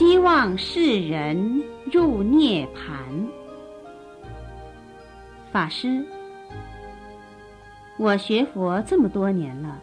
[0.00, 2.96] 希望世人入涅盘。
[5.52, 6.02] 法师，
[7.98, 9.78] 我学佛这么多年了，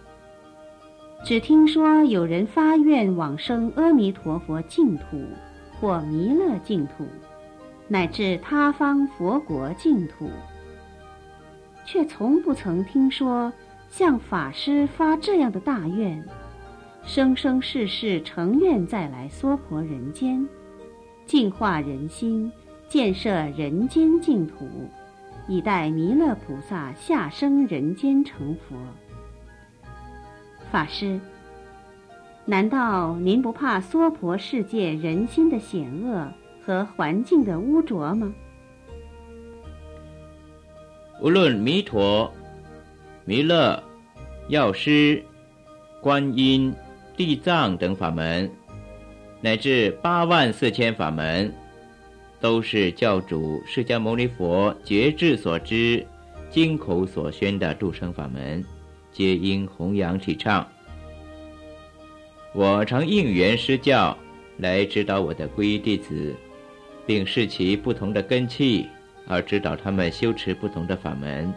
[1.24, 5.24] 只听说有人发愿往生阿弥陀佛净土
[5.80, 7.06] 或弥勒净土，
[7.88, 10.32] 乃至他方佛国净土，
[11.86, 13.54] 却从不曾听说
[13.88, 16.26] 像法师发这样的大愿，
[17.08, 20.46] 生生世世成愿再来娑婆人间，
[21.26, 22.52] 净化人心，
[22.90, 24.68] 建设人间净土。
[25.48, 28.76] 以待弥勒菩萨下生人间成佛。
[30.70, 31.18] 法师，
[32.44, 36.30] 难道您不怕娑婆世界人心的险恶
[36.62, 38.34] 和环境的污浊吗？
[41.22, 42.30] 无论弥陀、
[43.24, 43.82] 弥勒、
[44.50, 45.24] 药师、
[46.02, 46.76] 观音、
[47.18, 48.50] 地藏等法门，
[49.42, 51.52] 乃至八万四千法门。
[52.40, 56.06] 都是教主释迦牟尼佛觉智所知、
[56.52, 58.64] 经口所宣的度生法门，
[59.12, 60.66] 皆应弘扬提倡。
[62.54, 64.16] 我常应缘施教，
[64.58, 66.36] 来指导我的皈依弟子，
[67.08, 68.86] 并视其不同的根器，
[69.28, 71.52] 而指导他们修持不同的法门。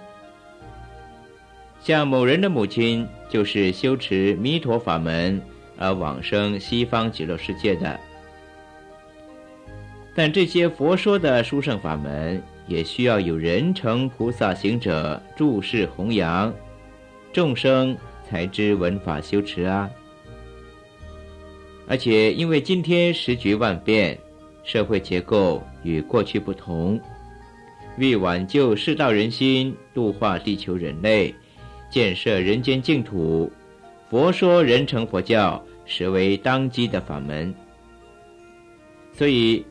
[1.83, 5.41] 像某人的母亲，就是修持弥陀法门
[5.81, 7.99] 而往生西方极乐世界的。
[10.15, 16.53] 但这些佛说的殊胜法门，也需要有人成菩萨行者注释弘扬，
[17.33, 17.97] 众生
[18.29, 19.91] 才知闻法修持啊。
[21.89, 24.19] 而且因为今天时局万变，
[24.63, 27.01] 社会结构与过去不同，
[27.99, 31.35] 为挽救世道人心，度化地球人类，
[31.89, 33.51] 建设人间净土，
[34.11, 37.55] 佛说人成佛教，实为当机的法门。
[39.13, 39.63] 所以。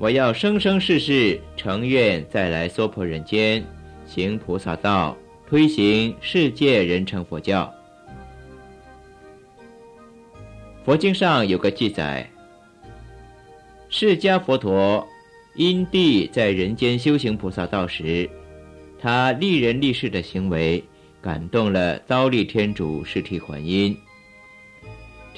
[0.00, 3.64] 我要生生世世成愿再来娑婆人间，
[4.06, 7.74] 行菩萨道，推行世界人成佛教。
[10.84, 12.30] 佛经上有个记载：
[13.88, 15.04] 释迦佛陀
[15.56, 18.30] 因地在人间修行菩萨道时，
[19.00, 20.80] 他利人利事的行为
[21.20, 23.96] 感动了刀立天主释提还因。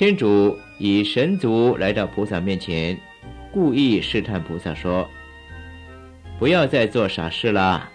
[0.00, 2.98] 天主以神足来到菩萨面前。
[3.52, 5.06] 故意试探菩萨说
[6.40, 7.86] ：“不要再做傻事了，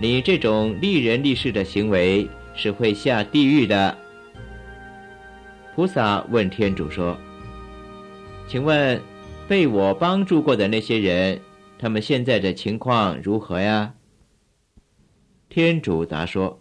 [0.00, 3.96] 你这种利人利事的行为是会下地狱的。”
[5.76, 7.16] 菩萨问天主说
[8.50, 9.00] ：“请问，
[9.46, 11.40] 被我帮助过的那些人，
[11.78, 13.94] 他们现在的情况如何呀？”
[15.48, 16.60] 天主答说：“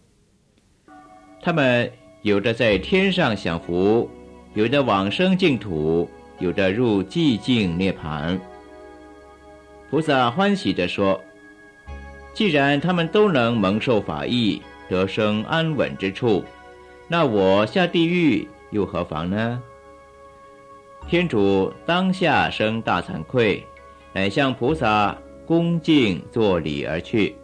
[1.41, 1.91] 他们
[2.22, 4.07] 有着在天上享福，
[4.54, 8.40] 有的往生净土。”有的入寂静涅槃，
[9.90, 11.22] 菩萨欢喜地说
[12.34, 16.46] ：“既然他们都能蒙受法益，得生安稳之处，
[17.10, 19.62] 那我下地狱又何妨呢？”
[21.10, 23.62] 天主当下生大惭愧，
[24.14, 27.36] 乃向菩萨恭敬作礼而去。